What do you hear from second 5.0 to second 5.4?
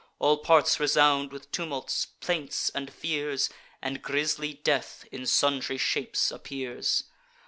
in